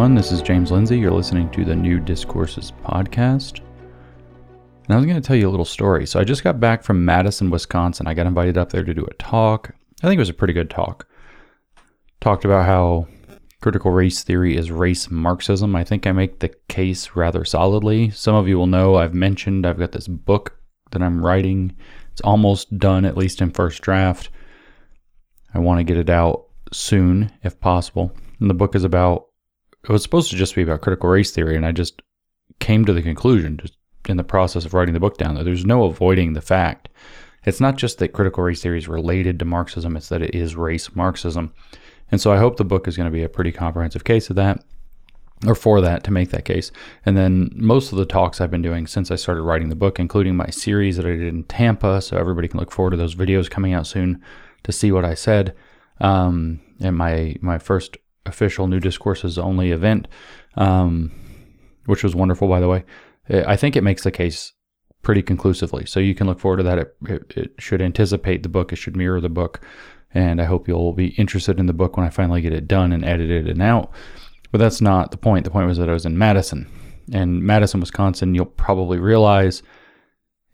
[0.00, 0.14] Everyone.
[0.14, 0.98] This is James Lindsay.
[0.98, 3.58] You're listening to the New Discourses podcast.
[3.58, 6.06] And I was going to tell you a little story.
[6.06, 8.06] So I just got back from Madison, Wisconsin.
[8.06, 9.74] I got invited up there to do a talk.
[10.02, 11.06] I think it was a pretty good talk.
[12.22, 13.08] Talked about how
[13.60, 15.76] critical race theory is race Marxism.
[15.76, 18.08] I think I make the case rather solidly.
[18.08, 20.58] Some of you will know I've mentioned I've got this book
[20.92, 21.76] that I'm writing.
[22.12, 24.30] It's almost done, at least in first draft.
[25.52, 28.16] I want to get it out soon, if possible.
[28.40, 29.26] And the book is about,
[29.82, 32.02] it was supposed to just be about critical race theory, and I just
[32.58, 33.76] came to the conclusion, just
[34.08, 36.88] in the process of writing the book down, that there's no avoiding the fact.
[37.44, 40.56] It's not just that critical race theory is related to Marxism, it's that it is
[40.56, 41.52] race Marxism.
[42.10, 44.36] And so I hope the book is going to be a pretty comprehensive case of
[44.36, 44.64] that
[45.46, 46.70] or for that to make that case.
[47.06, 49.98] And then most of the talks I've been doing since I started writing the book,
[49.98, 53.14] including my series that I did in Tampa, so everybody can look forward to those
[53.14, 54.22] videos coming out soon
[54.64, 55.54] to see what I said.
[56.00, 57.96] Um, and my my first
[58.30, 60.08] official New Discourses only event,
[60.54, 61.12] um,
[61.84, 62.84] which was wonderful, by the way.
[63.28, 64.52] I think it makes the case
[65.02, 65.86] pretty conclusively.
[65.86, 66.78] So you can look forward to that.
[66.78, 68.72] It, it, it should anticipate the book.
[68.72, 69.60] It should mirror the book.
[70.12, 72.92] And I hope you'll be interested in the book when I finally get it done
[72.92, 73.92] and edited and out.
[74.50, 75.44] But that's not the point.
[75.44, 76.66] The point was that I was in Madison.
[77.12, 79.62] And Madison, Wisconsin, you'll probably realize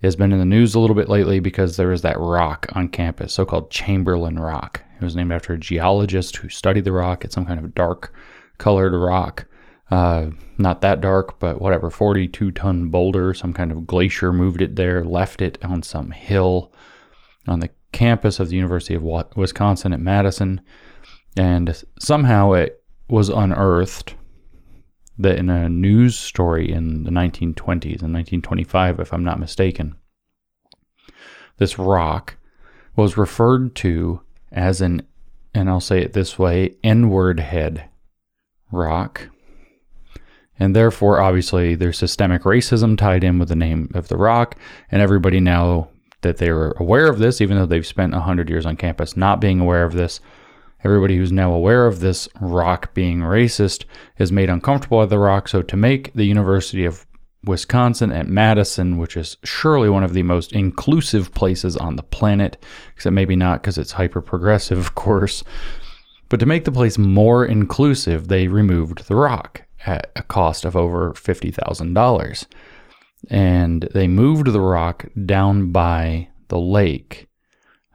[0.03, 2.89] has been in the news a little bit lately because there was that rock on
[2.89, 4.83] campus, so called Chamberlain Rock.
[5.01, 7.25] It was named after a geologist who studied the rock.
[7.25, 8.15] It's some kind of dark
[8.59, 9.47] colored rock.
[9.91, 14.77] Uh, not that dark, but whatever, 42 ton boulder, some kind of glacier moved it
[14.77, 16.73] there, left it on some hill
[17.47, 19.03] on the campus of the University of
[19.37, 20.61] Wisconsin at Madison.
[21.37, 24.15] And somehow it was unearthed
[25.19, 29.97] that in a news story in the 1920s, in 1925, if I'm not mistaken,
[31.59, 32.37] this rock
[32.97, 34.21] was referred to
[34.53, 35.07] as an,
[35.55, 37.89] and I'll say it this way, N word head
[38.71, 39.29] rock.
[40.59, 44.57] And therefore, obviously, there's systemic racism tied in with the name of the rock,
[44.91, 45.89] and everybody now
[46.23, 49.61] that they're aware of this, even though they've spent 100 years on campus not being
[49.61, 50.21] aware of this,
[50.87, 53.87] Everybody who's now aware of this rock being racist
[54.19, 55.49] is made uncomfortable with the rock.
[55.49, 57.07] So, to make the University of
[57.47, 62.63] Wisconsin at Madison, which is surely one of the most inclusive places on the planet,
[62.95, 65.45] except maybe not because it's hyper progressive, of course.
[66.29, 70.77] But to make the place more inclusive, they removed the rock at a cost of
[70.77, 72.47] over $50,000.
[73.31, 77.29] And they moved the rock down by the lake,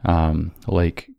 [0.06, 1.10] um, Lake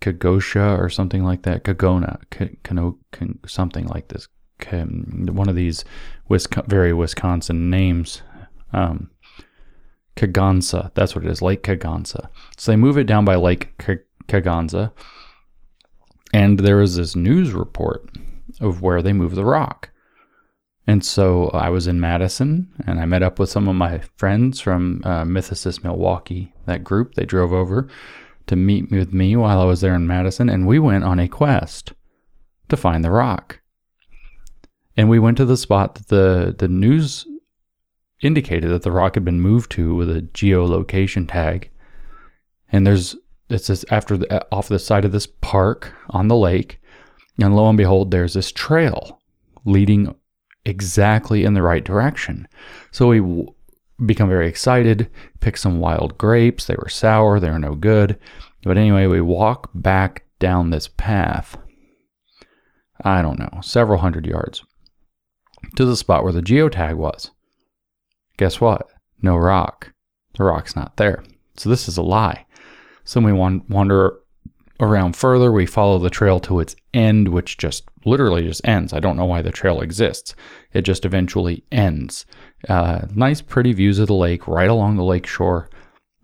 [0.00, 1.64] Kagosha or something like that.
[1.64, 2.20] Kagona,
[2.62, 2.98] Kano,
[3.46, 4.28] something like this.
[4.66, 5.84] One of these
[6.66, 8.22] very Wisconsin names.
[8.72, 9.10] Um,
[10.16, 12.28] Kegonsa, that's what it is, Lake Kegonsa.
[12.56, 13.78] So they move it down by Lake
[14.26, 14.92] Kegonsa,
[16.34, 18.10] and there is this news report
[18.60, 19.90] of where they move the rock.
[20.88, 24.58] And so I was in Madison, and I met up with some of my friends
[24.58, 27.14] from uh, Mythicist Milwaukee, that group.
[27.14, 27.88] They drove over
[28.46, 31.28] to meet with me while I was there in Madison, and we went on a
[31.28, 31.92] quest
[32.70, 33.60] to find the rock.
[34.98, 37.24] And we went to the spot that the, the news
[38.20, 41.70] indicated that the rock had been moved to with a geolocation tag.
[42.72, 43.14] And there's
[43.56, 46.80] says after the, uh, off the side of this park on the lake,
[47.40, 49.20] and lo and behold, there's this trail
[49.64, 50.16] leading
[50.64, 52.48] exactly in the right direction.
[52.90, 53.46] So we
[54.04, 56.66] become very excited, pick some wild grapes.
[56.66, 58.18] They were sour, they were no good.
[58.64, 61.56] But anyway, we walk back down this path.
[63.04, 64.64] I don't know, several hundred yards
[65.76, 67.30] to the spot where the geotag was.
[68.36, 68.88] Guess what?
[69.22, 69.92] No rock.
[70.36, 71.24] The rock's not there.
[71.56, 72.46] So this is a lie.
[73.04, 74.18] So we wander
[74.80, 75.50] around further.
[75.50, 78.92] We follow the trail to its end, which just literally just ends.
[78.92, 80.34] I don't know why the trail exists.
[80.72, 82.26] It just eventually ends.
[82.68, 85.68] Uh, nice, pretty views of the lake right along the lake shore.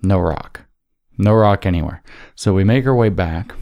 [0.02, 0.60] No rock.
[1.18, 2.02] No rock anywhere.
[2.36, 3.52] So we make our way back.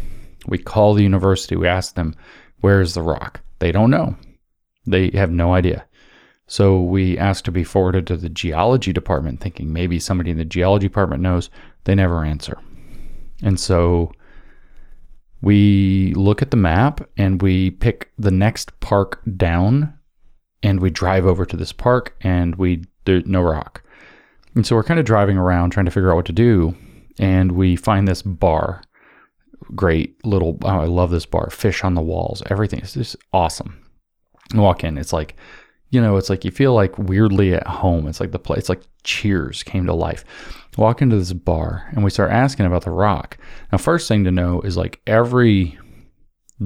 [0.47, 1.57] We call the university.
[1.57, 2.15] We ask them,
[2.61, 3.41] where's the rock?
[3.61, 4.17] They don't know.
[4.87, 5.87] They have no idea.
[6.47, 10.45] So we ask to be forwarded to the geology department, thinking maybe somebody in the
[10.45, 11.51] geology department knows.
[11.85, 12.59] They never answer.
[13.43, 14.13] And so
[15.41, 19.95] we look at the map and we pick the next park down
[20.63, 23.83] and we drive over to this park and we there's no rock.
[24.55, 26.77] And so we're kind of driving around trying to figure out what to do
[27.19, 28.83] and we find this bar.
[29.75, 31.51] Great little oh, I love this bar.
[31.51, 32.43] Fish on the walls.
[32.51, 33.82] Everything is just awesome.
[34.61, 35.37] Walk in, it's like
[35.93, 38.09] you know, it's like you feel like weirdly at home.
[38.09, 40.25] It's like the place, like Cheers came to life.
[40.79, 43.37] Walk into this bar and we start asking about the rock.
[43.71, 45.79] Now, first thing to know is like every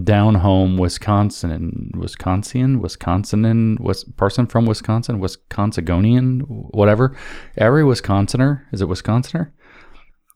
[0.04, 7.16] down home Wisconsin and Wisconsin, Wisconsin, was person from Wisconsin, Wisconsinian, whatever.
[7.56, 9.52] Every Wisconsinner, is it Wisconsinner?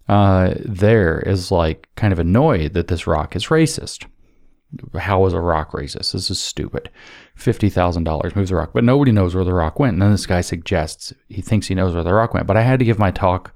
[0.09, 4.07] Uh, there is like kind of annoyed that this rock is racist.
[4.97, 6.13] How is a rock racist?
[6.13, 6.91] This is stupid.
[7.37, 9.95] $50,000 moves the rock, but nobody knows where the rock went.
[9.95, 12.47] And then this guy suggests he thinks he knows where the rock went.
[12.47, 13.55] But I had to give my talk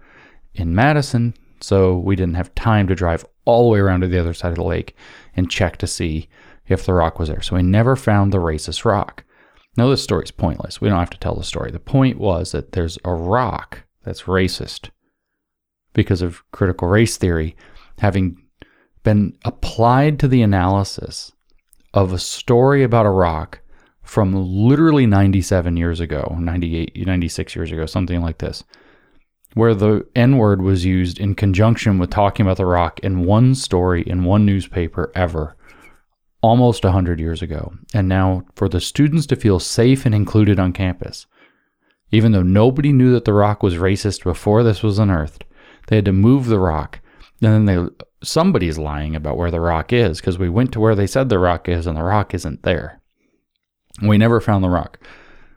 [0.55, 4.19] in Madison, so we didn't have time to drive all the way around to the
[4.19, 4.97] other side of the lake
[5.37, 6.29] and check to see
[6.67, 7.43] if the rock was there.
[7.43, 9.25] So we never found the racist rock.
[9.77, 10.81] Now, this story is pointless.
[10.81, 11.71] We don't have to tell the story.
[11.71, 14.91] The point was that there's a rock that's racist
[15.93, 17.57] because of critical race theory
[17.99, 18.44] having
[19.05, 21.33] been applied to the analysis
[21.93, 23.61] of a story about a rock
[24.03, 28.65] from literally 97 years ago, 98, 96 years ago, something like this,
[29.55, 33.55] where the N word was used in conjunction with talking about the rock in one
[33.55, 35.57] story in one newspaper ever,
[36.43, 37.73] almost 100 years ago.
[37.95, 41.27] And now, for the students to feel safe and included on campus,
[42.11, 45.45] even though nobody knew that the rock was racist before this was unearthed,
[45.87, 47.01] they had to move the rock.
[47.43, 47.89] And then they
[48.25, 51.39] somebody's lying about where the rock is because we went to where they said the
[51.39, 53.01] rock is and the rock isn't there.
[54.03, 54.99] We never found the rock.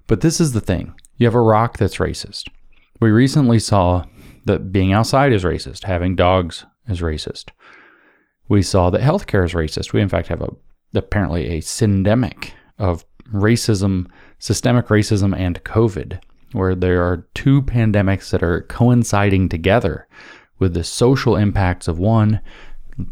[0.05, 0.93] But this is the thing.
[1.17, 2.47] You have a rock that's racist.
[2.99, 4.05] We recently saw
[4.45, 7.49] that being outside is racist, having dogs is racist.
[8.47, 9.93] We saw that healthcare is racist.
[9.93, 10.49] We in fact have a
[10.95, 14.07] apparently a syndemic of racism,
[14.39, 16.19] systemic racism and COVID
[16.53, 20.07] where there are two pandemics that are coinciding together
[20.59, 22.41] with the social impacts of one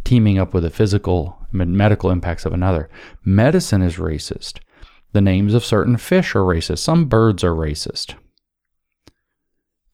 [0.04, 2.90] teaming up with the physical medical impacts of another.
[3.24, 4.60] Medicine is racist.
[5.14, 6.80] The names of certain fish are racist.
[6.80, 8.16] Some birds are racist.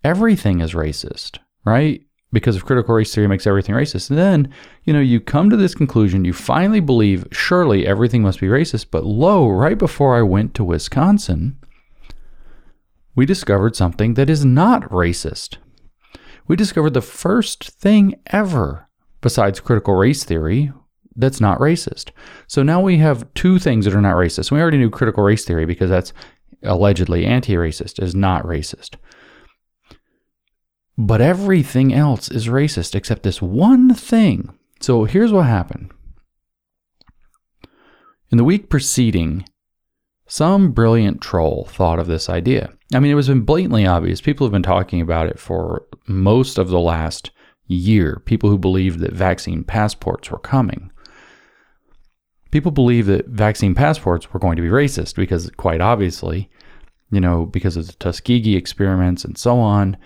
[0.04, 2.02] Everything is racist, right?
[2.34, 4.10] Because of critical race theory makes everything racist.
[4.10, 8.40] And then, you know, you come to this conclusion, you finally believe surely everything must
[8.40, 11.60] be racist, but lo, right before I went to Wisconsin,
[13.14, 15.58] we discovered something that is not racist.
[16.48, 18.88] We discovered the first thing ever,
[19.22, 20.72] besides critical race theory,
[21.16, 22.12] that's not racist.
[22.48, 24.52] So now we have two things that are not racist.
[24.52, 26.14] We already knew critical race theory because that's
[26.64, 28.96] allegedly anti racist, is not racist.
[30.98, 34.58] But everything else is racist except this one thing.
[34.80, 35.92] So here's what happened.
[38.32, 39.46] In the week preceding
[40.32, 42.70] some brilliant troll thought of this idea.
[42.94, 44.22] I mean, it was blatantly obvious.
[44.22, 47.32] People have been talking about it for most of the last
[47.68, 48.22] year.
[48.24, 50.90] People who believed that vaccine passports were coming.
[52.50, 56.50] People believe that vaccine passports were going to be racist because, quite obviously,
[57.12, 59.98] you know, because of the Tuskegee experiments and so on,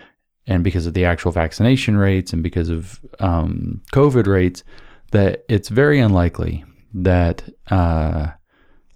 [0.47, 4.63] and because of the actual vaccination rates and because of um, COVID rates,
[5.11, 8.31] that it's very unlikely that uh,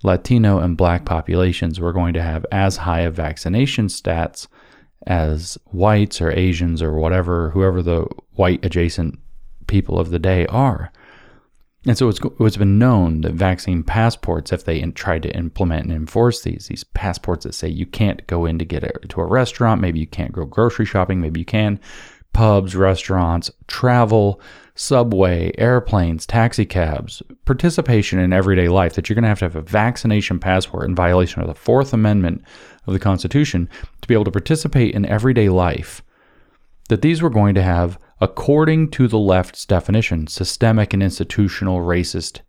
[0.03, 4.47] Latino and black populations were going to have as high of vaccination stats
[5.07, 9.19] as whites or Asians or whatever, whoever the white adjacent
[9.67, 10.91] people of the day are.
[11.85, 15.85] And so it's, it's been known that vaccine passports, if they in, tried to implement
[15.85, 19.21] and enforce these, these passports that say you can't go in to get a, to
[19.21, 21.79] a restaurant, maybe you can't go grocery shopping, maybe you can,
[22.33, 24.41] pubs, restaurants, travel,
[24.75, 29.55] subway, airplanes, taxi cabs, participation in everyday life, that you're going to have to have
[29.55, 32.43] a vaccination passport in violation of the Fourth Amendment
[32.87, 33.69] of the Constitution
[34.01, 36.01] to be able to participate in everyday life,
[36.87, 42.39] that these were going to have, according to the left's definition, systemic and institutional racist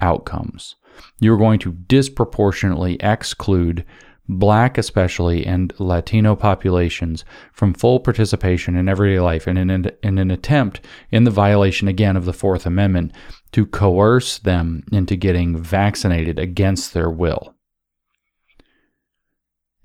[0.00, 0.76] outcomes.
[1.20, 3.84] You're going to disproportionately exclude
[4.28, 10.18] black especially, and Latino populations from full participation in everyday life and in an, in
[10.18, 10.80] an attempt,
[11.10, 13.12] in the violation again of the Fourth Amendment,
[13.52, 17.54] to coerce them into getting vaccinated against their will.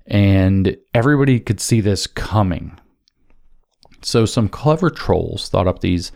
[0.06, 2.78] And everybody could see this coming.
[4.02, 6.10] So some clever trolls thought up these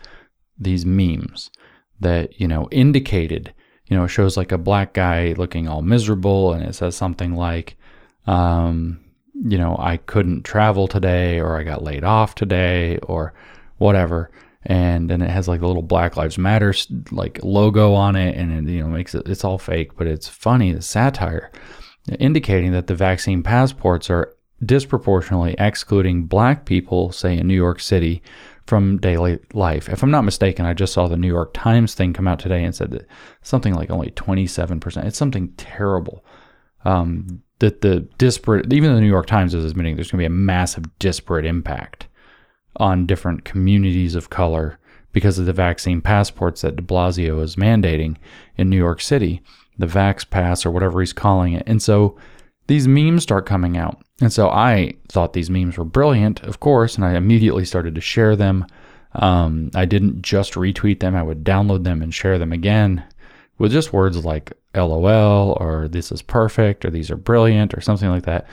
[0.59, 1.51] these memes
[1.99, 3.53] that, you know, indicated,
[3.85, 7.35] you know, it shows like a black guy looking all miserable and it says something
[7.35, 7.76] like,
[8.27, 8.99] um,
[9.33, 13.33] you know, I couldn't travel today or I got laid off today or
[13.77, 14.31] whatever.
[14.63, 16.73] And then it has like a little Black Lives Matter
[17.11, 20.27] like logo on it, and it you know makes it it's all fake, but it's
[20.27, 21.51] funny the satire,
[22.19, 28.21] indicating that the vaccine passports are disproportionately excluding Black people, say in New York City,
[28.65, 29.87] from daily life.
[29.87, 32.63] If I'm not mistaken, I just saw the New York Times thing come out today
[32.65, 33.07] and said that
[33.41, 35.05] something like only 27%.
[35.05, 36.25] It's something terrible.
[36.83, 40.33] Um, that the disparate, even the New York Times is admitting there's going to be
[40.33, 42.07] a massive disparate impact
[42.77, 44.79] on different communities of color
[45.11, 48.17] because of the vaccine passports that de Blasio is mandating
[48.55, 49.41] in New York City,
[49.77, 51.63] the Vax Pass or whatever he's calling it.
[51.65, 52.15] And so
[52.67, 53.99] these memes start coming out.
[54.21, 58.01] And so I thought these memes were brilliant, of course, and I immediately started to
[58.01, 58.65] share them.
[59.13, 63.03] Um, I didn't just retweet them, I would download them and share them again
[63.57, 68.09] with just words like LOL or this is perfect or these are brilliant or something
[68.09, 68.47] like that.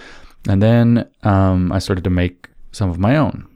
[0.48, 3.48] And then um, I started to make some of my own.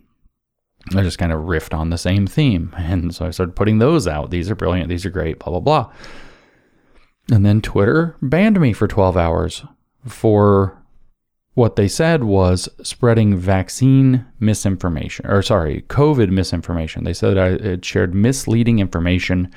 [0.95, 2.75] I just kind of riffed on the same theme.
[2.79, 4.31] And so I started putting those out.
[4.31, 4.89] These are brilliant.
[4.89, 5.93] These are great, blah, blah, blah.
[7.31, 9.65] And then Twitter banned me for 12 hours
[10.07, 10.79] for
[11.59, 17.03] what they said was spreading vaccine misinformation, or sorry, COVID misinformation.
[17.03, 19.51] They said I had shared misleading information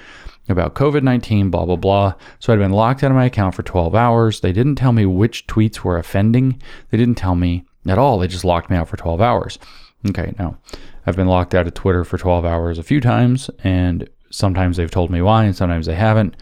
[0.50, 2.14] about COVID 19, blah, blah, blah.
[2.40, 4.42] So I'd been locked out of my account for 12 hours.
[4.42, 6.62] They didn't tell me which tweets were offending.
[6.90, 8.20] They didn't tell me at all.
[8.20, 9.60] They just locked me out for 12 hours.
[10.10, 10.58] Okay, now
[11.06, 14.92] I've been locked out of Twitter for 12 hours a few times, and sometimes they've
[14.92, 16.36] told me why, and sometimes they haven't.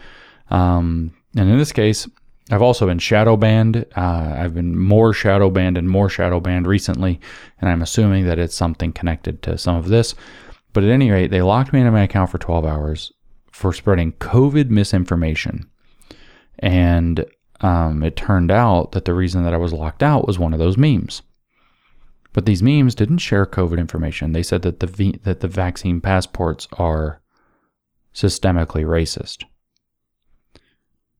[0.50, 2.08] Um, and in this case,
[2.50, 3.84] I've also been shadow banned.
[3.96, 7.20] Uh, I've been more shadow banned and more shadow banned recently,
[7.60, 10.14] and I'm assuming that it's something connected to some of this.
[10.72, 13.12] But at any rate, they locked me into my account for 12 hours
[13.50, 15.68] for spreading COVID misinformation.
[16.58, 17.24] And
[17.60, 20.58] um, it turned out that the reason that I was locked out was one of
[20.58, 21.22] those memes.
[22.32, 24.32] But these memes didn't share COVID information.
[24.32, 27.20] They said that the v- that the vaccine passports are
[28.14, 29.44] systemically racist.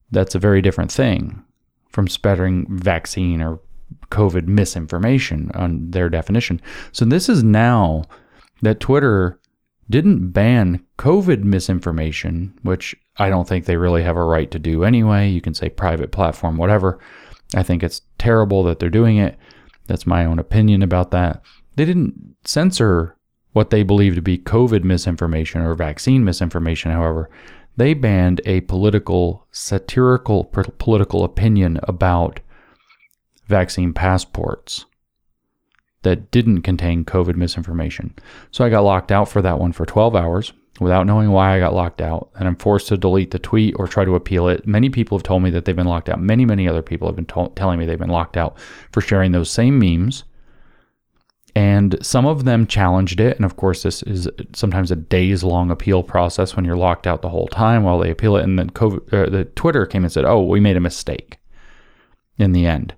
[0.09, 1.43] That's a very different thing
[1.89, 3.59] from spreading vaccine or
[4.09, 6.61] COVID misinformation on their definition.
[6.93, 8.03] So this is now
[8.61, 9.39] that Twitter
[9.91, 14.83] didn't ban COVID misinformation, which I don't think they really have a right to do
[14.83, 15.29] anyway.
[15.29, 16.99] You can say private platform, whatever.
[17.55, 19.37] I think it's terrible that they're doing it.
[19.87, 21.43] That's my own opinion about that.
[21.75, 23.17] They didn't censor
[23.53, 27.29] what they believe to be COVID misinformation or vaccine misinformation, however.
[27.77, 32.39] They banned a political, satirical political opinion about
[33.47, 34.85] vaccine passports
[36.03, 38.13] that didn't contain COVID misinformation.
[38.51, 41.59] So I got locked out for that one for 12 hours without knowing why I
[41.59, 42.29] got locked out.
[42.35, 44.65] And I'm forced to delete the tweet or try to appeal it.
[44.65, 46.19] Many people have told me that they've been locked out.
[46.19, 48.57] Many, many other people have been to- telling me they've been locked out
[48.91, 50.23] for sharing those same memes.
[51.53, 53.35] And some of them challenged it.
[53.35, 57.21] And of course, this is sometimes a days long appeal process when you're locked out
[57.21, 58.43] the whole time while they appeal it.
[58.43, 61.37] And then COVID, uh, the Twitter came and said, oh, we made a mistake
[62.37, 62.95] in the end.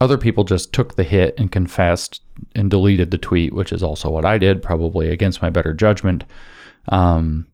[0.00, 2.22] Other people just took the hit and confessed
[2.54, 6.24] and deleted the tweet, which is also what I did, probably against my better judgment.
[6.88, 7.46] Um,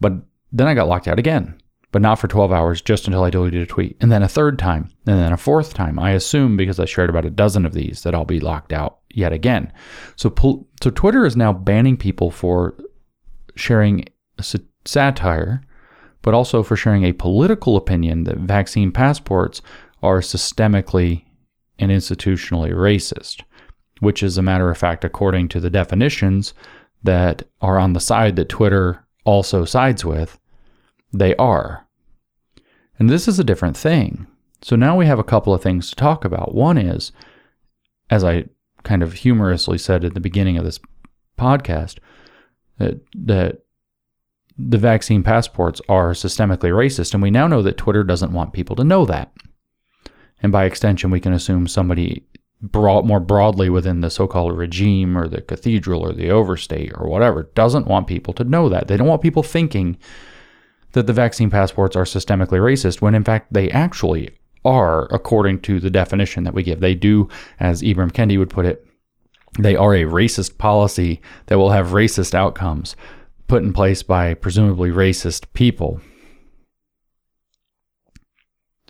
[0.00, 0.12] but
[0.52, 1.58] then I got locked out again,
[1.92, 3.96] but not for 12 hours, just until I deleted a tweet.
[4.00, 5.98] And then a third time, and then a fourth time.
[5.98, 8.98] I assume because I shared about a dozen of these that I'll be locked out
[9.10, 9.72] yet again.
[10.16, 10.34] So,
[10.82, 12.76] so Twitter is now banning people for
[13.54, 14.04] sharing
[14.84, 15.62] satire,
[16.22, 19.62] but also for sharing a political opinion that vaccine passports
[20.06, 21.24] are systemically
[21.80, 23.42] and institutionally racist,
[23.98, 26.54] which is a matter of fact, according to the definitions
[27.02, 30.38] that are on the side that Twitter also sides with,
[31.12, 31.86] they are.
[32.98, 34.26] And this is a different thing.
[34.62, 36.54] So now we have a couple of things to talk about.
[36.54, 37.12] One is,
[38.08, 38.46] as I
[38.84, 40.80] kind of humorously said at the beginning of this
[41.38, 41.98] podcast,
[42.78, 43.64] that, that
[44.56, 47.12] the vaccine passports are systemically racist.
[47.12, 49.32] And we now know that Twitter doesn't want people to know that.
[50.46, 52.24] And by extension, we can assume somebody
[52.72, 57.50] more broadly within the so called regime or the cathedral or the overstate or whatever
[57.56, 58.86] doesn't want people to know that.
[58.86, 59.98] They don't want people thinking
[60.92, 65.80] that the vaccine passports are systemically racist when in fact they actually are, according to
[65.80, 66.78] the definition that we give.
[66.78, 68.86] They do, as Ibram Kendi would put it,
[69.58, 72.94] they are a racist policy that will have racist outcomes
[73.48, 76.00] put in place by presumably racist people.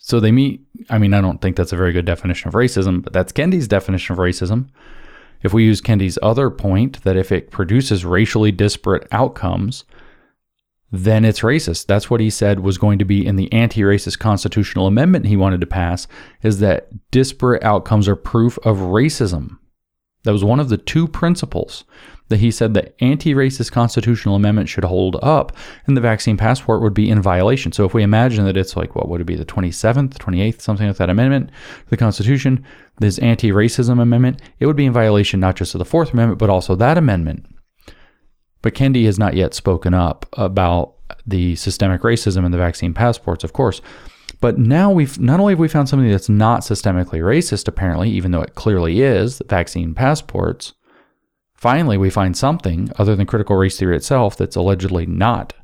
[0.06, 3.02] So they meet, I mean, I don't think that's a very good definition of racism,
[3.02, 4.68] but that's Kendi's definition of racism.
[5.42, 9.82] If we use Kendi's other point that if it produces racially disparate outcomes,
[10.92, 11.86] then it's racist.
[11.86, 15.60] That's what he said was going to be in the anti-racist constitutional amendment he wanted
[15.60, 16.06] to pass
[16.40, 19.58] is that disparate outcomes are proof of racism.
[20.26, 21.84] That was one of the two principles
[22.28, 25.56] that he said the anti racist constitutional amendment should hold up
[25.86, 27.70] and the vaccine passport would be in violation.
[27.70, 30.88] So if we imagine that it's like, what would it be, the 27th, 28th, something
[30.88, 32.64] like that amendment to the Constitution,
[32.98, 36.40] this anti racism amendment, it would be in violation not just of the Fourth Amendment,
[36.40, 37.46] but also that amendment.
[38.62, 43.44] But Kendi has not yet spoken up about the systemic racism and the vaccine passports,
[43.44, 43.80] of course.
[44.40, 48.30] But now we've not only have we found something that's not systemically racist, apparently, even
[48.30, 50.74] though it clearly is, vaccine passports,
[51.56, 55.54] Finally, we find something other than critical race theory itself that's allegedly not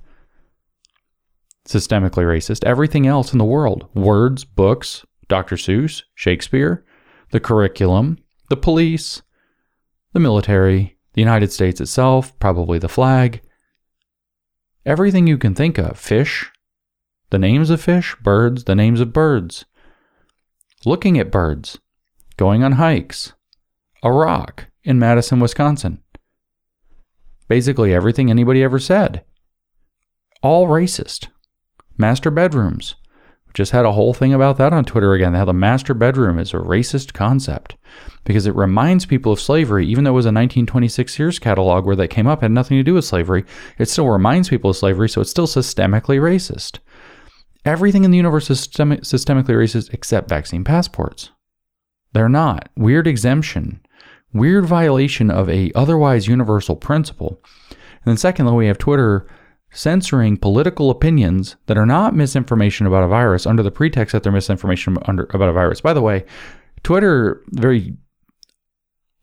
[1.67, 2.65] systemically racist.
[2.65, 5.57] Everything else in the world words, books, Dr.
[5.57, 6.85] Seuss, Shakespeare,
[7.31, 9.23] the curriculum, the police,
[10.13, 13.43] the military, the United States itself, probably the flag.
[14.85, 16.51] Everything you can think of fish,
[17.33, 19.65] the names of fish, birds, the names of birds,
[20.85, 21.79] looking at birds,
[22.37, 23.33] going on hikes,
[24.03, 26.03] a rock in Madison, Wisconsin.
[27.49, 29.25] Basically, everything anybody ever said.
[30.43, 31.29] All racist.
[31.97, 32.97] Master bedrooms.
[33.55, 35.33] Just had a whole thing about that on Twitter again.
[35.33, 37.77] How the master bedroom is a racist concept
[38.25, 41.97] because it reminds people of slavery, even though it was a 1926 Sears catalog where
[41.97, 43.45] that came up, had nothing to do with slavery.
[43.79, 46.79] It still reminds people of slavery, so it's still systemically racist.
[47.65, 51.31] Everything in the universe is systemi- systemically racist except vaccine passports.
[52.13, 52.69] They're not.
[52.77, 53.81] Weird exemption.
[54.33, 57.41] Weird violation of a otherwise universal principle.
[57.71, 59.29] And then secondly, we have Twitter
[59.71, 64.33] censoring political opinions that are not misinformation about a virus under the pretext that they're
[64.33, 65.81] misinformation under, about a virus.
[65.81, 66.25] By the way,
[66.83, 67.97] Twitter very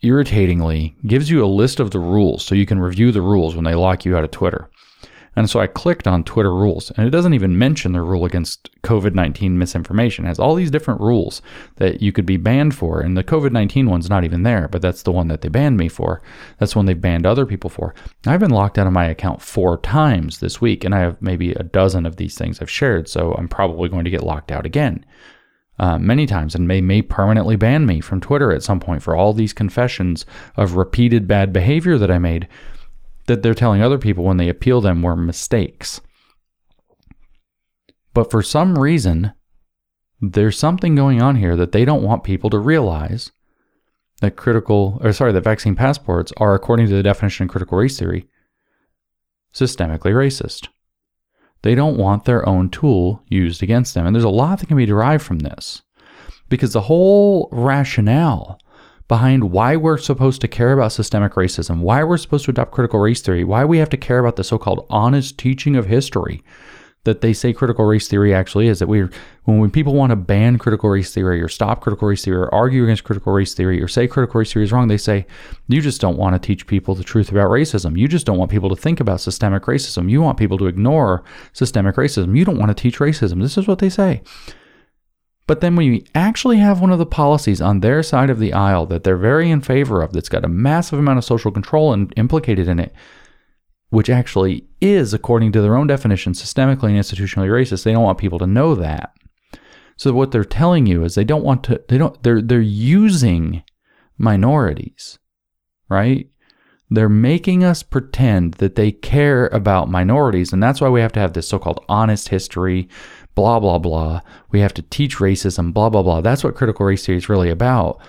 [0.02, 3.66] irritatingly gives you a list of the rules so you can review the rules when
[3.66, 4.70] they lock you out of Twitter.
[5.36, 8.70] And so I clicked on Twitter rules, and it doesn't even mention the rule against
[8.82, 10.26] COVID 19 misinformation.
[10.26, 11.42] It has all these different rules
[11.76, 13.00] that you could be banned for.
[13.00, 15.78] And the COVID 19 one's not even there, but that's the one that they banned
[15.78, 16.22] me for.
[16.58, 17.94] That's one they've banned other people for.
[18.26, 21.52] I've been locked out of my account four times this week, and I have maybe
[21.54, 23.08] a dozen of these things I've shared.
[23.08, 25.06] So I'm probably going to get locked out again.
[25.80, 29.16] Uh, many times and may may permanently ban me from Twitter at some point for
[29.16, 30.26] all these confessions
[30.58, 32.50] of repeated bad behavior that I made
[33.30, 36.02] that they're telling other people when they appeal them were mistakes.
[38.14, 39.34] But for some reason,
[40.20, 43.32] there's something going on here that they don't want people to realize
[44.20, 47.98] that critical, or sorry, that vaccine passports are, according to the definition in critical race
[47.98, 48.28] theory,
[49.54, 50.68] systemically racist.
[51.62, 54.06] They don't want their own tool used against them.
[54.06, 55.84] And there's a lot that can be derived from this
[56.50, 58.60] because the whole rationale
[59.10, 63.00] behind why we're supposed to care about systemic racism, why we're supposed to adopt critical
[63.00, 66.42] race theory, why we have to care about the so called honest teaching of history
[67.06, 69.02] that they say critical race theory actually is that we
[69.46, 72.54] when, when people want to ban critical race theory or stop critical race theory or
[72.54, 75.26] argue against critical race theory or say critical race theory is wrong they say
[75.68, 77.98] you just don't want to teach people the truth about racism.
[77.98, 80.10] You just don't want people to think about systemic racism.
[80.10, 82.38] You want people to ignore systemic racism.
[82.38, 83.42] You don't want to teach racism.
[83.42, 84.22] This is what they say
[85.50, 88.86] but then you actually have one of the policies on their side of the aisle
[88.86, 92.14] that they're very in favor of, that's got a massive amount of social control and
[92.16, 92.94] implicated in it,
[93.90, 98.20] which actually is, according to their own definition, systemically and institutionally racist, they don't want
[98.20, 99.16] people to know that.
[99.98, 103.64] So what they're telling you is they don't want to they don't they're they're using
[104.20, 105.18] minorities,
[105.90, 106.30] right?
[106.92, 111.20] They're making us pretend that they care about minorities, and that's why we have to
[111.20, 112.88] have this so-called honest history
[113.40, 114.22] blah, blah, blah.
[114.52, 116.20] We have to teach racism, blah, blah, blah.
[116.20, 118.02] That's what critical race theory is really about.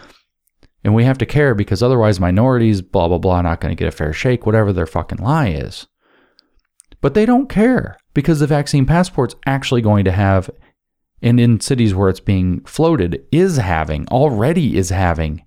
[0.82, 3.86] And we have to care because otherwise minorities, blah, blah, blah, not going to get
[3.86, 5.86] a fair shake, whatever their fucking lie is.
[7.00, 10.50] But they don't care because the vaccine passport's actually going to have,
[11.22, 15.44] and in cities where it's being floated, is having, already is having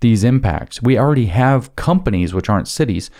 [0.00, 0.82] these impacts.
[0.82, 3.10] We already have companies, which aren't cities,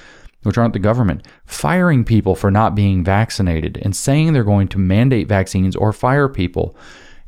[0.42, 4.78] which aren't the government, firing people for not being vaccinated and saying they're going to
[4.78, 6.76] mandate vaccines or fire people.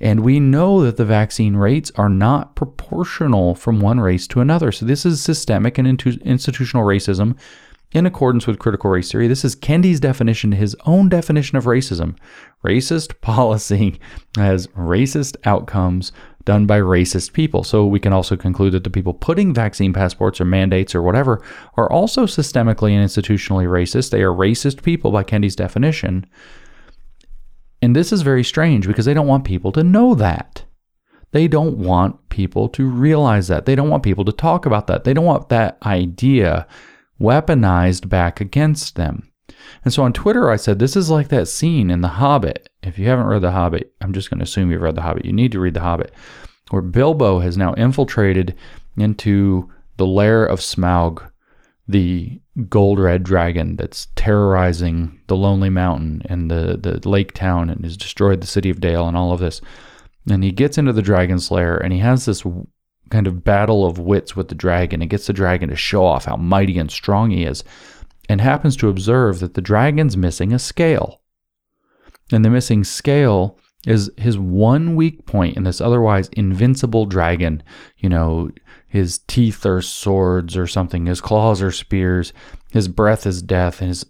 [0.00, 4.72] And we know that the vaccine rates are not proportional from one race to another.
[4.72, 7.36] So this is systemic and institutional racism
[7.92, 9.28] in accordance with critical race theory.
[9.28, 12.16] This is Kendi's definition, his own definition of racism.
[12.64, 14.00] Racist policy
[14.36, 16.12] has racist outcomes
[16.44, 17.64] done by racist people.
[17.64, 21.42] So we can also conclude that the people putting vaccine passports or mandates or whatever
[21.76, 24.10] are also systemically and institutionally racist.
[24.10, 26.26] They are racist people by Kendi's definition.
[27.80, 30.64] And this is very strange because they don't want people to know that.
[31.32, 33.66] They don't want people to realize that.
[33.66, 35.04] They don't want people to talk about that.
[35.04, 36.66] They don't want that idea
[37.20, 39.30] weaponized back against them.
[39.84, 42.68] And so on Twitter, I said, this is like that scene in The Hobbit.
[42.86, 45.24] If you haven't read The Hobbit, I'm just going to assume you've read The Hobbit.
[45.24, 46.12] You need to read The Hobbit,
[46.70, 48.54] where Bilbo has now infiltrated
[48.96, 51.30] into the lair of Smaug,
[51.88, 57.84] the gold red dragon that's terrorizing the Lonely Mountain and the, the lake town and
[57.84, 59.60] has destroyed the city of Dale and all of this.
[60.30, 62.44] And he gets into the dragon's lair and he has this
[63.10, 66.24] kind of battle of wits with the dragon and gets the dragon to show off
[66.24, 67.64] how mighty and strong he is
[68.28, 71.20] and happens to observe that the dragon's missing a scale.
[72.32, 77.62] And the missing scale is his one weak point in this otherwise invincible dragon.
[77.98, 78.50] You know,
[78.88, 82.32] his teeth are swords or something, his claws are spears,
[82.72, 84.06] his breath is death, and his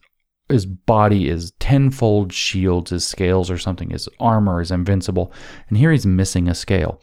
[0.48, 5.32] his body is tenfold shields, his scales or something, his armor is invincible.
[5.68, 7.00] And here he's missing a scale.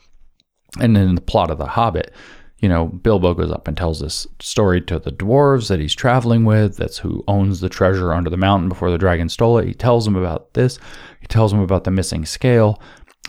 [0.80, 2.14] And in the plot of The Hobbit,
[2.62, 6.44] you know, Bilbo goes up and tells this story to the dwarves that he's traveling
[6.44, 6.76] with.
[6.76, 9.66] That's who owns the treasure under the mountain before the dragon stole it.
[9.66, 10.78] He tells them about this.
[11.20, 12.80] He tells them about the missing scale.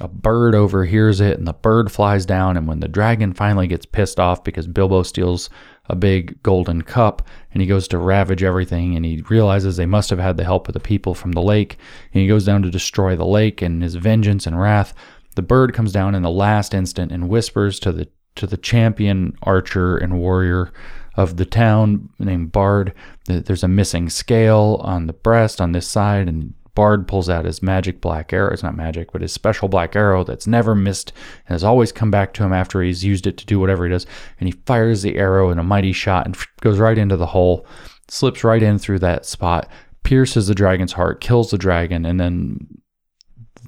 [0.02, 2.58] A bird overhears it, and the bird flies down.
[2.58, 5.50] And when the dragon finally gets pissed off because Bilbo steals
[5.90, 10.12] a big golden cup and he goes to ravage everything and he realizes they must
[10.12, 11.78] have had the help of the people from the lake
[12.14, 14.94] and he goes down to destroy the lake and his vengeance and wrath
[15.36, 19.36] the bird comes down in the last instant and whispers to the to the champion
[19.44, 20.72] archer and warrior
[21.16, 22.94] of the town named Bard
[23.26, 27.62] there's a missing scale on the breast on this side and Bard pulls out his
[27.62, 28.52] magic black arrow.
[28.52, 31.14] It's not magic, but his special black arrow that's never missed
[31.48, 33.92] and has always come back to him after he's used it to do whatever he
[33.92, 34.08] does.
[34.40, 37.68] And he fires the arrow in a mighty shot and goes right into the hole,
[38.08, 39.70] slips right in through that spot,
[40.02, 42.82] pierces the dragon's heart, kills the dragon, and then,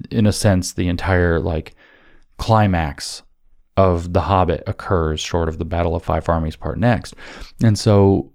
[0.10, 1.76] in a sense, the entire like
[2.38, 3.22] climax
[3.78, 7.14] of The Hobbit occurs, short of the Battle of Five Armies part next.
[7.64, 8.32] And so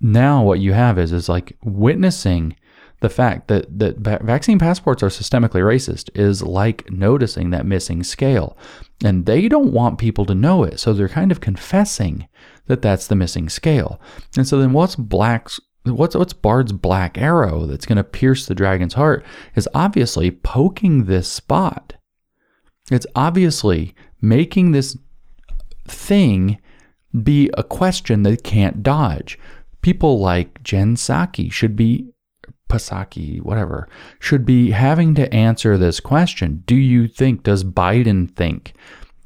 [0.00, 2.56] now what you have is is like witnessing
[3.00, 8.56] the fact that, that vaccine passports are systemically racist is like noticing that missing scale.
[9.04, 10.80] And they don't want people to know it.
[10.80, 12.28] So they're kind of confessing
[12.66, 14.00] that that's the missing scale.
[14.36, 18.54] And so then what's Black's what's what's Bard's black arrow that's going to pierce the
[18.54, 21.94] dragon's heart is obviously poking this spot.
[22.90, 24.96] It's obviously making this
[25.86, 26.58] thing
[27.22, 29.38] be a question they can't dodge.
[29.80, 32.10] People like Jen Psaki should be
[32.68, 36.62] Pasaki, whatever, should be having to answer this question.
[36.66, 38.74] Do you think, does Biden think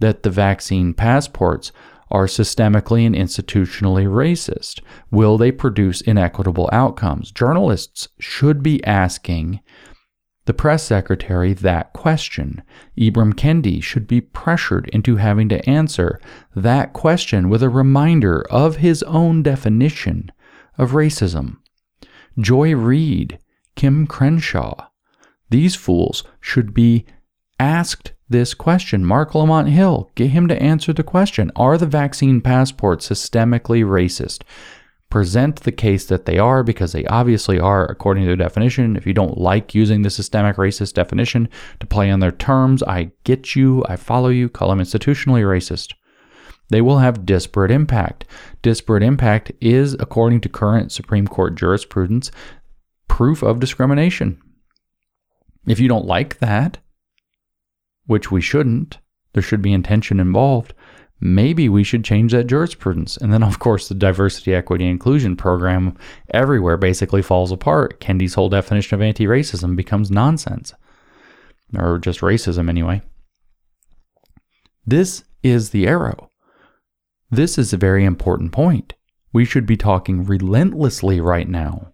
[0.01, 1.73] that the vaccine passports
[2.11, 4.81] are systemically and institutionally racist?
[5.11, 7.31] Will they produce inequitable outcomes?
[7.31, 9.61] Journalists should be asking
[10.49, 12.63] the press secretary that question.
[12.97, 16.19] Ibram Kendi should be pressured into having to answer
[16.57, 20.33] that question with a reminder of his own definition
[20.79, 21.59] of racism.
[22.39, 23.39] Joy Reid,
[23.77, 24.87] Kim Crenshaw.
[25.51, 27.05] These fools should be
[27.61, 29.05] asked this question.
[29.05, 34.45] Marc Lamont Hill, get him to answer the question Are the vaccine passports systemically racist?
[35.11, 38.95] Present the case that they are because they obviously are, according to the definition.
[38.95, 41.49] If you don't like using the systemic racist definition
[41.81, 45.95] to play on their terms, I get you, I follow you, call them institutionally racist.
[46.69, 48.27] They will have disparate impact.
[48.61, 52.31] Disparate impact is, according to current Supreme Court jurisprudence,
[53.09, 54.39] proof of discrimination.
[55.67, 56.79] If you don't like that,
[58.07, 58.99] which we shouldn't,
[59.33, 60.75] there should be intention involved,
[61.21, 63.17] maybe we should change that jurisprudence.
[63.17, 65.97] And then, of course, the diversity, equity, inclusion program
[66.31, 68.01] everywhere basically falls apart.
[68.01, 70.75] Kendi's whole definition of anti racism becomes nonsense,
[71.77, 73.03] or just racism anyway.
[74.87, 76.31] This is the arrow.
[77.31, 78.95] This is a very important point.
[79.33, 81.93] We should be talking relentlessly right now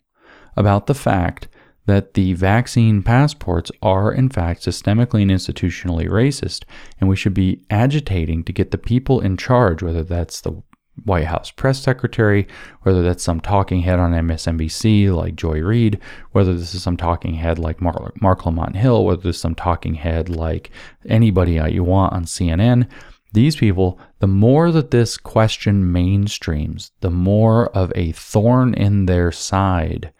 [0.56, 1.48] about the fact
[1.86, 6.64] that the vaccine passports are, in fact, systemically and institutionally racist,
[7.00, 10.62] and we should be agitating to get the people in charge, whether that's the
[11.02, 12.46] White House press secretary,
[12.82, 15.98] whether that's some talking head on MSNBC like Joy Reid,
[16.30, 19.94] whether this is some talking head like Marc Lamont Hill, whether this is some talking
[19.94, 20.70] head like
[21.06, 22.88] anybody you want on CNN
[23.34, 29.32] these people, the more that this question mainstreams, the more of a thorn in their
[29.32, 30.12] side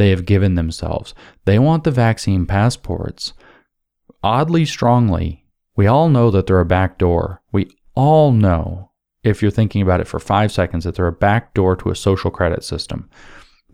[0.00, 1.14] they have given themselves.
[1.44, 3.34] They want the vaccine passports.
[4.22, 7.42] Oddly strongly, we all know that they're a back door.
[7.52, 8.90] We all know,
[9.22, 11.96] if you're thinking about it for five seconds, that they're a back door to a
[11.96, 13.10] social credit system.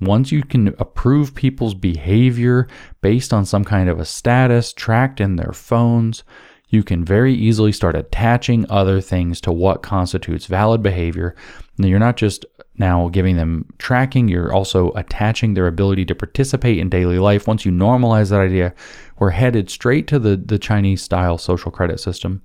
[0.01, 2.67] Once you can approve people's behavior
[3.01, 6.25] based on some kind of a status tracked in their phones,
[6.69, 11.37] you can very easily start attaching other things to what constitutes valid behavior.
[11.79, 12.45] And you're not just
[12.79, 17.47] now giving them tracking, you're also attaching their ability to participate in daily life.
[17.47, 18.75] Once you normalize that idea,
[19.19, 22.43] we're headed straight to the, the Chinese style social credit system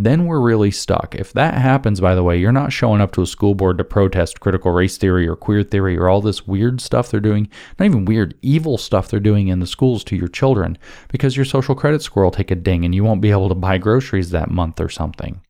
[0.00, 1.16] then we're really stuck.
[1.16, 3.84] If that happens, by the way, you're not showing up to a school board to
[3.84, 7.86] protest critical race theory or queer theory or all this weird stuff they're doing, not
[7.86, 11.74] even weird, evil stuff they're doing in the schools to your children, because your social
[11.74, 14.52] credit score will take a ding and you won't be able to buy groceries that
[14.52, 15.40] month or something.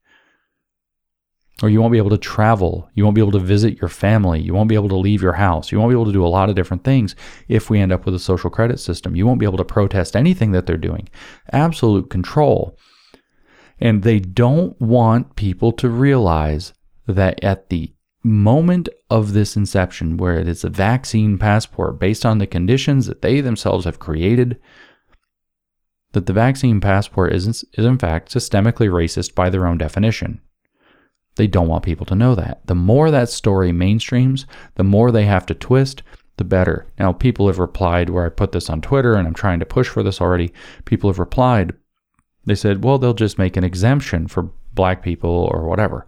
[1.63, 2.89] Or you won't be able to travel.
[2.95, 4.41] You won't be able to visit your family.
[4.41, 5.73] You won't be able to leave your house.
[5.73, 7.17] You won't be able to do a lot of different things
[7.49, 9.17] if we end up with a social credit system.
[9.17, 11.09] You won't be able to protest anything that they're doing.
[11.53, 12.79] Absolute control.
[13.81, 16.73] And they don't want people to realize
[17.07, 17.93] that at the
[18.23, 23.23] moment of this inception, where it is a vaccine passport based on the conditions that
[23.23, 24.59] they themselves have created,
[26.13, 30.41] that the vaccine passport is, is in fact systemically racist by their own definition.
[31.39, 32.67] They don't want people to know that.
[32.67, 36.03] The more that story mainstreams, the more they have to twist,
[36.37, 36.85] the better.
[36.99, 39.89] Now, people have replied where I put this on Twitter and I'm trying to push
[39.89, 40.53] for this already.
[40.85, 41.75] People have replied.
[42.45, 46.07] They said, well, they'll just make an exemption for black people or whatever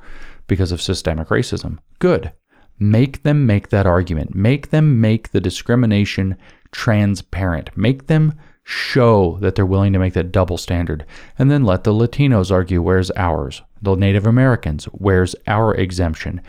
[0.48, 1.78] because of systemic racism.
[2.00, 2.32] Good.
[2.80, 4.34] Make them make that argument.
[4.34, 6.36] Make them make the discrimination
[6.72, 7.70] transparent.
[7.76, 11.06] Make them show that they're willing to make that double standard.
[11.38, 13.62] And then let the Latinos argue where's ours?
[13.82, 16.42] The Native Americans, where's our exemption?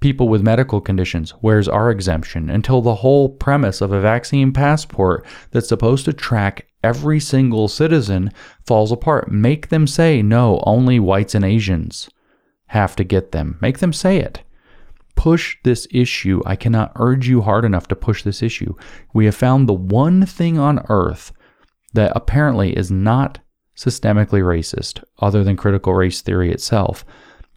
[0.00, 2.50] People with medical conditions, where's our exemption?
[2.50, 8.30] Until the whole premise of a vaccine passport that's supposed to track every single citizen
[8.66, 9.30] falls apart.
[9.30, 12.10] Make them say, no, only whites and Asians
[12.66, 13.56] have to get them.
[13.60, 14.42] Make them say it.
[15.16, 16.42] Push this issue.
[16.44, 18.74] I cannot urge you hard enough to push this issue.
[19.14, 21.32] We have found the one thing on earth
[21.94, 23.38] that apparently is not
[23.76, 27.04] systemically racist, other than critical race theory itself.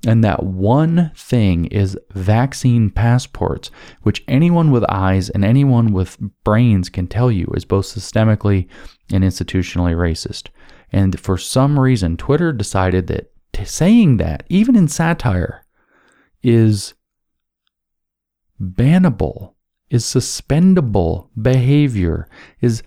[0.05, 3.71] And that one thing is vaccine passports,
[4.03, 8.67] which anyone with eyes and anyone with brains can tell you is both systemically
[9.11, 10.49] and institutionally racist.
[10.91, 13.31] And for some reason, Twitter decided that
[13.65, 15.65] saying that, even in satire,
[16.43, 16.93] is
[18.61, 19.55] bannable,
[19.89, 22.29] is suspendable behavior,
[22.61, 22.83] is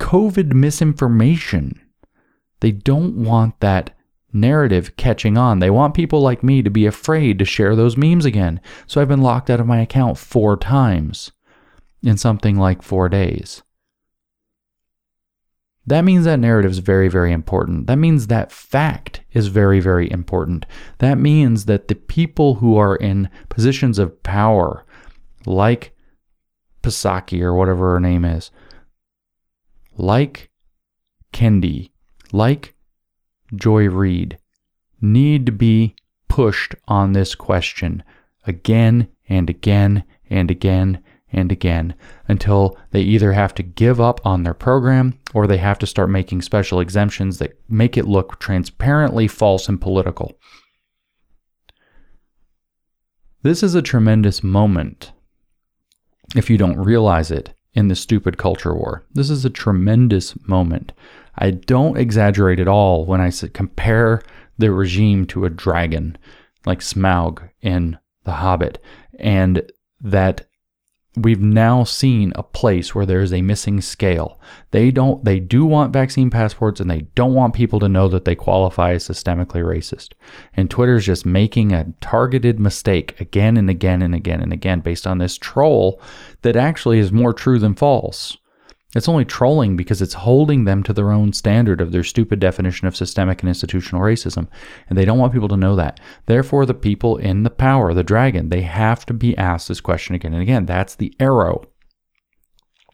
[0.00, 1.78] COVID misinformation.
[2.60, 3.96] They don't want that
[4.32, 5.58] narrative catching on.
[5.58, 8.60] They want people like me to be afraid to share those memes again.
[8.86, 11.32] So I've been locked out of my account four times
[12.02, 13.62] in something like four days.
[15.86, 17.86] That means that narrative is very, very important.
[17.86, 20.66] That means that fact is very, very important.
[20.98, 24.84] That means that the people who are in positions of power,
[25.46, 25.96] like
[26.82, 28.50] Psaki or whatever her name is,
[29.96, 30.50] like
[31.32, 31.90] Kendi,
[32.32, 32.74] like
[33.54, 34.38] Joy Reid,
[35.00, 35.94] need to be
[36.28, 38.02] pushed on this question
[38.46, 41.94] again and again and again and again
[42.26, 46.10] until they either have to give up on their program or they have to start
[46.10, 50.38] making special exemptions that make it look transparently false and political.
[53.42, 55.12] This is a tremendous moment
[56.34, 59.06] if you don't realize it in the stupid culture war.
[59.12, 60.92] This is a tremendous moment.
[61.38, 64.22] I don't exaggerate at all when I compare
[64.58, 66.18] the regime to a dragon
[66.66, 68.82] like Smaug in The Hobbit,
[69.18, 69.62] and
[70.00, 70.48] that
[71.16, 74.40] we've now seen a place where there's a missing scale.
[74.70, 78.24] They don't they do want vaccine passports and they don't want people to know that
[78.24, 80.12] they qualify as systemically racist.
[80.54, 85.06] And Twitter's just making a targeted mistake again and again and again and again based
[85.06, 86.00] on this troll
[86.42, 88.36] that actually is more true than false.
[88.94, 92.86] It's only trolling because it's holding them to their own standard of their stupid definition
[92.86, 94.48] of systemic and institutional racism.
[94.88, 96.00] And they don't want people to know that.
[96.24, 100.14] Therefore, the people in the power, the dragon, they have to be asked this question
[100.14, 100.64] again and again.
[100.64, 101.64] That's the arrow.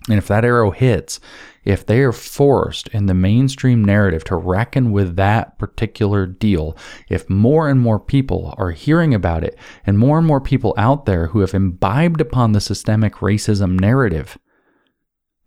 [0.09, 1.21] And if that arrow hits,
[1.65, 6.77] if they are forced in the mainstream narrative to reckon with that particular deal,
[7.09, 11.07] if more and more people are hearing about it and more and more people out
[11.07, 14.37] there who have imbibed upon the systemic racism narrative,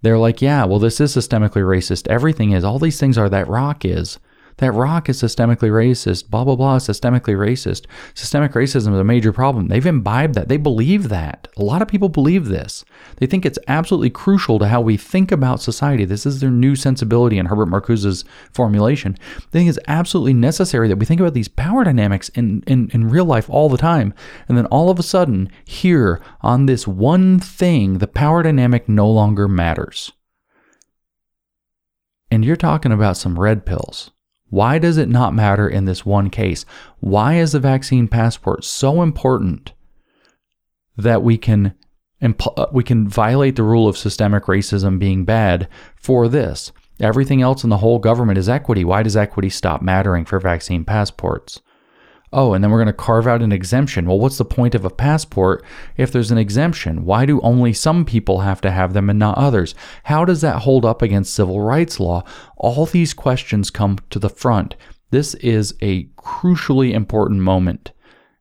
[0.08, 2.08] they're like, yeah, well, this is systemically racist.
[2.08, 2.64] Everything is.
[2.64, 4.20] All these things are that rock is.
[4.58, 6.30] That rock is systemically racist.
[6.30, 7.86] Blah, blah, blah systemically racist.
[8.16, 9.68] Systemic racism is a major problem.
[9.68, 10.48] They've imbibed that.
[10.48, 11.48] They believe that.
[11.58, 12.84] A lot of people believe this.
[13.18, 16.06] They think it's absolutely crucial to how we think about society.
[16.06, 19.16] This is their new sensibility in Herbert Marcuse's formulation.
[19.52, 23.10] They think it's absolutely necessary that we think about these power dynamics in, in, in
[23.10, 24.14] real life all the time.
[24.48, 29.10] And then all of a sudden, here on this one thing, the power dynamic no
[29.10, 30.12] longer matters.
[32.32, 34.12] And you're talking about some red pills.
[34.50, 36.66] Why does it not matter in this one case?
[37.00, 39.74] Why is the vaccine passport so important
[40.96, 41.74] that we can
[42.22, 46.72] uh, we can violate the rule of systemic racism being bad for this?
[47.00, 48.84] Everything else in the whole government is equity.
[48.84, 51.62] Why does equity stop mattering for vaccine passports?
[52.34, 54.06] Oh, and then we're going to carve out an exemption.
[54.06, 55.64] Well, what's the point of a passport
[55.96, 57.06] if there's an exemption?
[57.06, 59.74] Why do only some people have to have them and not others?
[60.04, 62.24] How does that hold up against civil rights law?
[62.58, 64.76] All these questions come to the front.
[65.10, 67.92] This is a crucially important moment.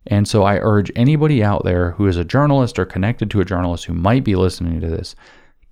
[0.08, 3.44] And so I urge anybody out there who is a journalist or connected to a
[3.44, 5.14] journalist who might be listening to this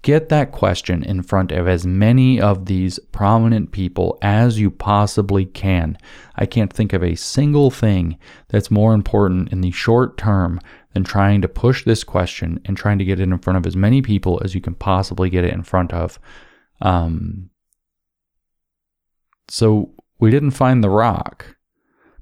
[0.04, 5.46] Get that question in front of as many of these prominent people as you possibly
[5.46, 5.96] can.
[6.36, 10.60] I can't think of a single thing that's more important in the short term
[10.92, 13.76] than trying to push this question and trying to get it in front of as
[13.76, 16.18] many people as you can possibly get it in front of.
[16.82, 17.48] Um,
[19.48, 19.90] so
[20.20, 21.56] we didn't find the rock.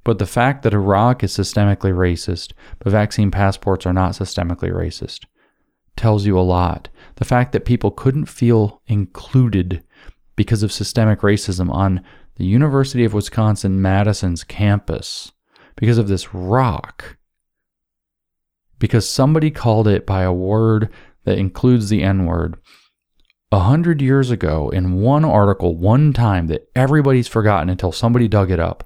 [0.04, 4.70] But the fact that a rock is systemically racist, but vaccine passports are not systemically
[4.70, 5.24] racist,
[6.02, 6.88] tells you a lot.
[7.16, 9.84] The fact that people couldn't feel included
[10.34, 15.30] because of systemic racism on the University of Wisconsin Madison's campus
[15.76, 17.18] because of this rock,
[18.80, 20.88] because somebody called it by a word
[21.22, 22.56] that includes the N word.
[23.52, 28.50] A hundred years ago, in one article, one time that everybody's forgotten until somebody dug
[28.50, 28.82] it up,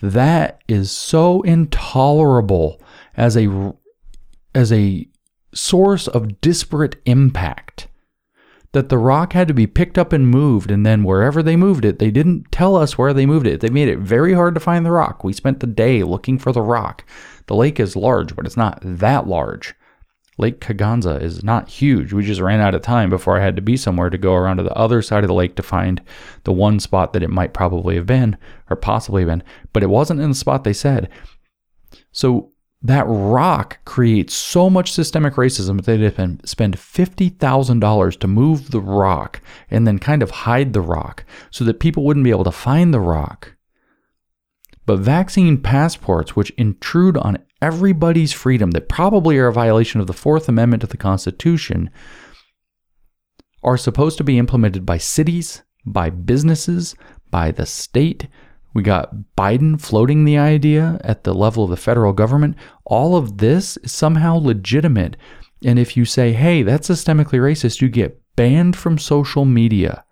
[0.00, 2.82] that is so intolerable
[3.16, 3.74] as a
[4.54, 5.08] as a
[5.52, 7.88] source of disparate impact.
[8.72, 11.86] That the rock had to be picked up and moved, and then wherever they moved
[11.86, 13.60] it, they didn't tell us where they moved it.
[13.60, 15.24] They made it very hard to find the rock.
[15.24, 17.04] We spent the day looking for the rock.
[17.46, 19.74] The lake is large, but it's not that large.
[20.36, 22.12] Lake Kegonsa is not huge.
[22.12, 24.58] We just ran out of time before I had to be somewhere to go around
[24.58, 26.00] to the other side of the lake to find
[26.44, 28.36] the one spot that it might probably have been,
[28.70, 31.08] or possibly been, but it wasn't in the spot they said.
[32.12, 38.80] So that rock creates so much systemic racism that they spend $50,000 to move the
[38.80, 42.52] rock and then kind of hide the rock so that people wouldn't be able to
[42.52, 43.54] find the rock.
[44.86, 50.12] But vaccine passports, which intrude on everybody's freedom, that probably are a violation of the
[50.12, 51.90] Fourth Amendment to the Constitution,
[53.62, 56.94] are supposed to be implemented by cities, by businesses,
[57.30, 58.28] by the state,
[58.74, 62.56] we got Biden floating the idea at the level of the federal government.
[62.84, 65.16] All of this is somehow legitimate.
[65.64, 70.04] And if you say, hey, that's systemically racist, you get banned from social media.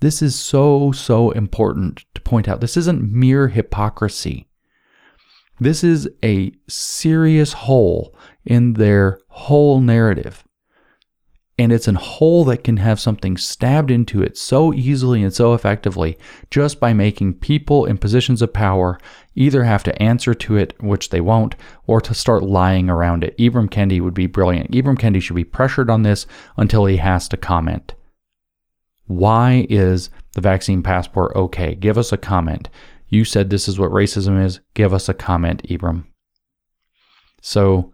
[0.00, 2.60] This is so, so important to point out.
[2.60, 4.48] This isn't mere hypocrisy.
[5.60, 10.44] This is a serious hole in their whole narrative
[11.58, 15.54] and it's a hole that can have something stabbed into it so easily and so
[15.54, 16.16] effectively
[16.50, 18.98] just by making people in positions of power
[19.34, 23.36] either have to answer to it, which they won't, or to start lying around it.
[23.38, 24.70] Ibram Kendi would be brilliant.
[24.70, 27.94] Ibram Kendi should be pressured on this until he has to comment.
[29.06, 31.74] Why is the vaccine passport okay?
[31.74, 32.68] Give us a comment.
[33.08, 34.60] You said this is what racism is.
[34.74, 36.04] Give us a comment, Ibram.
[37.40, 37.92] So,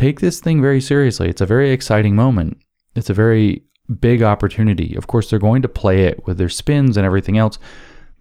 [0.00, 1.28] take this thing very seriously.
[1.28, 2.56] It's a very exciting moment.
[2.94, 3.64] It's a very
[4.00, 4.96] big opportunity.
[4.96, 7.58] Of course, they're going to play it with their spins and everything else,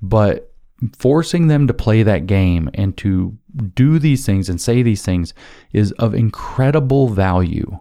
[0.01, 0.53] but
[0.97, 3.37] forcing them to play that game and to
[3.75, 5.33] do these things and say these things
[5.71, 7.79] is of incredible value.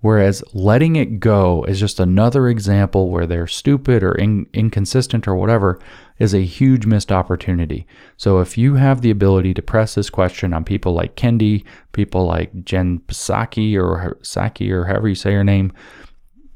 [0.00, 5.34] Whereas letting it go is just another example where they're stupid or in, inconsistent or
[5.34, 5.80] whatever
[6.20, 7.86] is a huge missed opportunity.
[8.16, 12.26] So if you have the ability to press this question on people like Kendi, people
[12.26, 15.72] like Jen Psaki or Saki or however you say her name,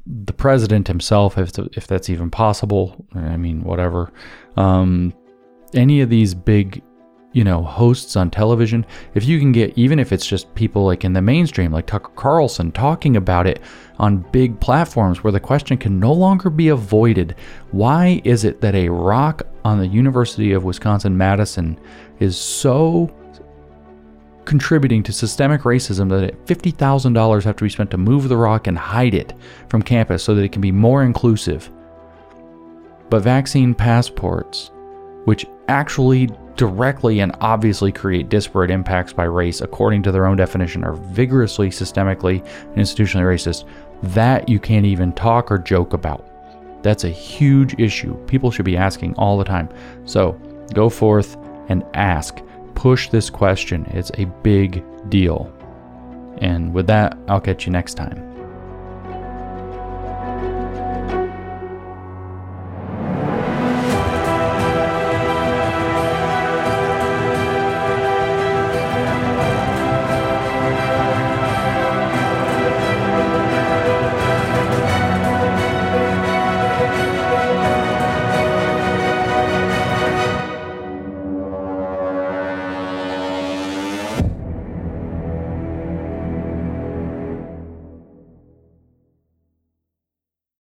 [0.05, 4.13] the president himself, if if that's even possible, I mean whatever,
[4.55, 5.13] um,
[5.73, 6.83] any of these big
[7.33, 11.03] you know, hosts on television, if you can get, even if it's just people like
[11.03, 13.59] in the mainstream, like Tucker Carlson, talking about it
[13.99, 17.35] on big platforms where the question can no longer be avoided
[17.71, 21.77] why is it that a rock on the University of Wisconsin Madison
[22.19, 23.11] is so
[24.45, 28.77] contributing to systemic racism that $50,000 have to be spent to move the rock and
[28.77, 29.33] hide it
[29.67, 31.71] from campus so that it can be more inclusive?
[33.09, 34.69] But vaccine passports,
[35.25, 40.83] which actually directly and obviously create disparate impacts by race according to their own definition
[40.83, 43.67] are vigorously systemically and institutionally racist
[44.13, 46.34] that you can't even talk or joke about
[46.85, 48.15] that's a huge issue.
[48.27, 49.67] People should be asking all the time.
[50.05, 50.39] So
[50.73, 51.35] go forth
[51.67, 52.41] and ask.
[52.75, 53.85] Push this question.
[53.89, 55.51] It's a big deal.
[56.39, 58.34] And with that i'll catch you next time